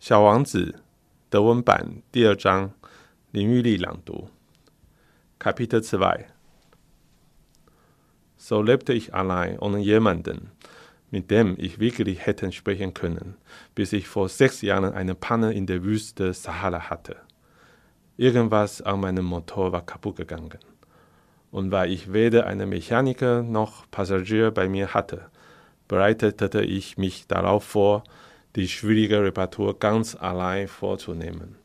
[0.00, 0.82] 小王子
[1.28, 2.72] 德文版第二章
[3.32, 4.28] 林玉丽朗读。
[5.38, 6.26] Kapitel 2
[8.36, 10.52] So lebte ich allein ohne jemanden,
[11.10, 13.36] mit dem ich wirklich hätte sprechen können,
[13.74, 17.16] bis ich vor sechs Jahren eine Panne in der Wüste Sahara hatte.
[18.16, 20.58] Irgendwas an meinem Motor war kaputt gegangen.
[21.50, 25.30] Und weil ich weder einen Mechaniker noch Passagier bei mir hatte,
[25.88, 28.04] bereitete ich mich darauf vor,
[28.55, 31.55] die schwierige Reparatur ganz allein vorzunehmen.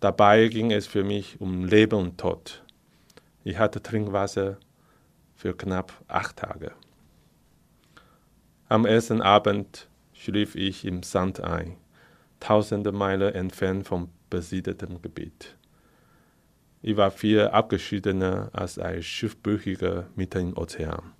[0.00, 2.62] Dabei ging es für mich um Leben und Tod.
[3.44, 4.58] Ich hatte Trinkwasser
[5.36, 6.72] für knapp acht Tage.
[8.68, 11.76] Am ersten Abend schlief ich im Sand ein,
[12.40, 15.56] tausende Meilen entfernt vom besiedelten Gebiet.
[16.82, 21.12] Ich war viel abgeschiedener als ein Schiffbrüchiger mitten im Ozean.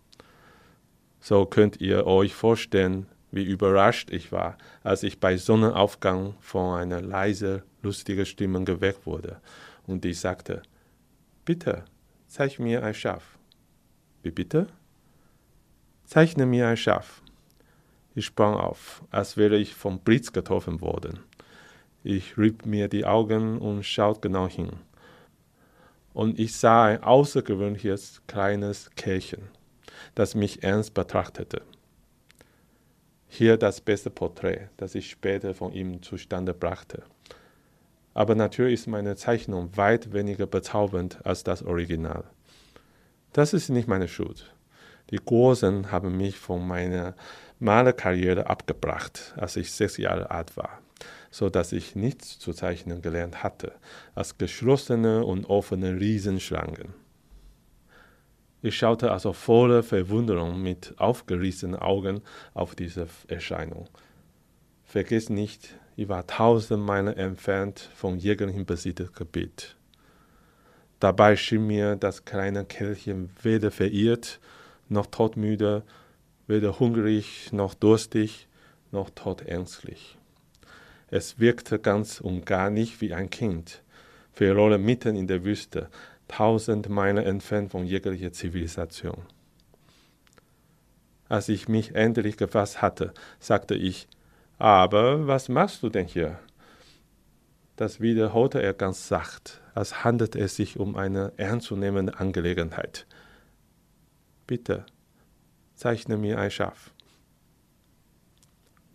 [1.20, 3.06] So könnt ihr euch vorstellen,
[3.36, 9.40] wie überrascht ich war, als ich bei Sonnenaufgang von einer leise, lustigen Stimme geweckt wurde
[9.86, 10.62] und die sagte,
[11.44, 11.84] Bitte,
[12.26, 13.38] zeig mir ein Schaf.
[14.22, 14.66] Wie bitte?
[16.04, 17.22] Zeichne mir ein Schaf.
[18.14, 21.20] Ich sprang auf, als wäre ich vom Blitz getroffen worden.
[22.02, 24.70] Ich rieb mir die Augen und schaute genau hin.
[26.14, 29.42] Und ich sah ein außergewöhnliches kleines Kerlchen,
[30.14, 31.62] das mich ernst betrachtete.
[33.38, 37.02] Hier das beste Porträt, das ich später von ihm zustande brachte.
[38.14, 42.24] Aber natürlich ist meine Zeichnung weit weniger bezaubernd als das Original.
[43.34, 44.54] Das ist nicht meine Schuld.
[45.10, 47.14] Die Großen haben mich von meiner
[47.58, 50.80] Malerkarriere abgebracht, als ich sechs Jahre alt war,
[51.30, 53.72] so dass ich nichts zu zeichnen gelernt hatte
[54.14, 57.05] als geschlossene und offene Riesenschlangen.
[58.66, 62.20] Ich schaute also voller Verwunderung mit aufgerissenen Augen
[62.52, 63.88] auf diese Erscheinung.
[64.84, 69.76] Vergiss nicht, ich war tausend Meilen entfernt vom jeglichen besiedelten Gebiet.
[70.98, 74.40] Dabei schien mir das kleine Kerlchen weder verirrt,
[74.88, 75.84] noch todmüde,
[76.48, 78.48] weder hungrig, noch durstig,
[78.90, 80.18] noch todängstlich.
[81.06, 83.84] Es wirkte ganz und gar nicht wie ein Kind,
[84.32, 85.88] verloren mitten in der Wüste,
[86.28, 89.22] tausend Meilen entfernt von jeglicher Zivilisation.
[91.28, 94.06] Als ich mich endlich gefasst hatte, sagte ich,
[94.58, 96.38] aber was machst du denn hier?
[97.76, 103.06] Das wiederholte er ganz sacht, als handelte es sich um eine ernstzunehmende Angelegenheit.
[104.46, 104.86] Bitte,
[105.74, 106.92] zeichne mir ein Schaf.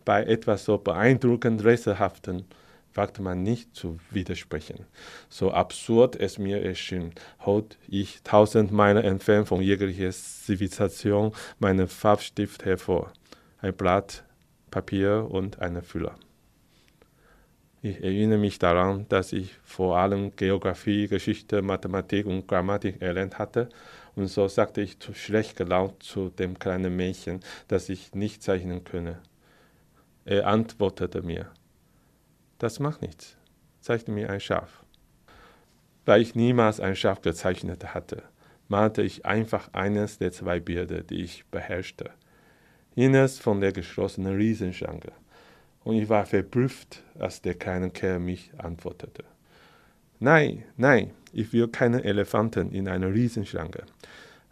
[0.03, 2.45] Bei etwas so beeindruckend Rätselhaften
[2.93, 4.85] wagte man nicht zu widersprechen.
[5.29, 7.13] So absurd es mir erschien,
[7.45, 13.11] holt ich tausend Meilen entfernt von jeglicher Zivilisation meinen Farbstift hervor,
[13.61, 14.23] ein Blatt
[14.69, 16.15] Papier und einen Füller.
[17.83, 23.69] Ich erinnere mich daran, dass ich vor allem Geographie, Geschichte, Mathematik und Grammatik erlernt hatte,
[24.15, 28.83] und so sagte ich zu schlecht gelaunt zu dem kleinen Mädchen, dass ich nicht zeichnen
[28.83, 29.19] könne.
[30.25, 31.47] Er antwortete mir,
[32.61, 33.37] das macht nichts.
[33.79, 34.83] Zeichne mir ein Schaf.
[36.05, 38.21] Weil ich niemals ein Schaf gezeichnet hatte,
[38.67, 42.11] malte ich einfach eines der zwei Bilder, die ich beherrschte.
[42.93, 45.11] Jenes von der geschlossenen Riesenschlange.
[45.83, 49.23] Und ich war verblüfft, als der kleine Kerl mich antwortete.
[50.19, 53.85] Nein, nein, ich will keinen Elefanten in einer Riesenschlange.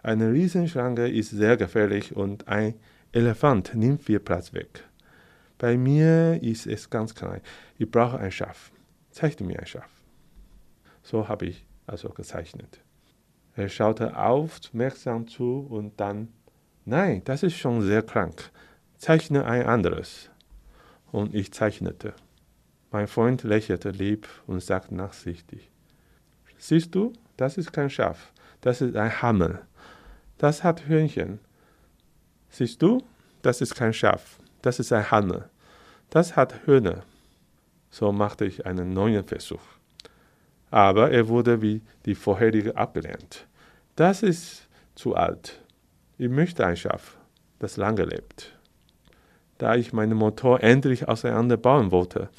[0.02, 2.74] Eine Riesenschlange ist sehr gefährlich und ein
[3.12, 4.88] Elefant nimmt viel Platz weg.
[5.59, 7.42] Bei mir ist es ganz klein.
[7.78, 8.72] Ich brauche ein Schaf.
[9.12, 9.92] Zeichne mir ein Schaf.
[11.03, 12.80] So habe ich also gezeichnet.
[13.56, 16.30] Er schaute aufmerksam zu und dann,
[16.86, 18.52] nein, das ist schon sehr krank.
[18.98, 20.30] Zeichne ein anderes.
[21.12, 22.14] Und ich zeichnete.
[22.92, 25.69] Mein Freund lächelte lieb und sagte nachsichtig,
[26.58, 28.31] siehst du, das ist kein Schaf,
[28.62, 29.59] das ist ein Hammer.
[30.38, 31.40] Das hat Hörnchen.
[32.50, 33.03] Siehst du,
[33.42, 35.50] das ist kein Schaf, das ist ein Hanne.
[36.09, 37.03] Das hat Hörner.
[37.92, 39.62] So machte ich einen neuen Versuch.
[40.72, 43.48] Aber er wurde wie die vorherige abgelehnt.
[43.95, 45.62] Das ist zu alt.
[46.18, 47.18] Ich möchte ein Schaf,
[47.60, 48.56] das lange lebt.
[49.57, 52.30] Da ich meinen Motor endlich auseinanderbauen wollte,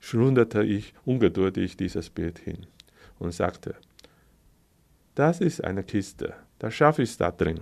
[0.00, 2.66] schlunderte ich ungeduldig dieses Bild hin
[3.18, 3.74] und sagte,
[5.14, 7.60] das ist eine Kiste, das Schaf ist da drin.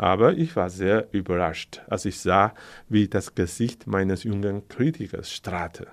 [0.00, 2.54] Aber ich war sehr überrascht, als ich sah,
[2.88, 5.88] wie das Gesicht meines jungen Kritikers strahlte.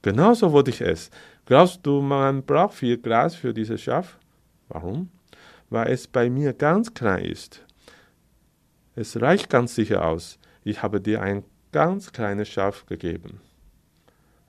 [0.00, 1.10] Genauso wollte ich es.
[1.44, 4.18] Glaubst du, man braucht viel Glas für dieses Schaf?
[4.68, 5.10] Warum?
[5.68, 7.62] Weil es bei mir ganz klein ist.
[8.96, 10.38] Es reicht ganz sicher aus.
[10.62, 13.42] Ich habe dir ein ganz kleines Schaf gegeben.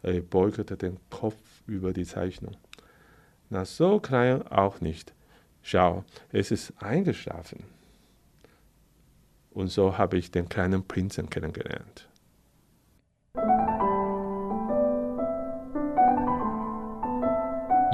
[0.04, 1.36] Er beugte den Kopf
[1.68, 2.56] über die Zeichnung.
[3.50, 5.14] Na, so klein auch nicht.
[5.64, 7.75] Schau, es ist eingeschlafen.
[9.56, 12.08] Und so habe ich den kleinen Prinzen kennengelernt.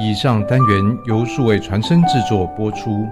[0.04, 3.08] 以上单元由数位传声制作播出。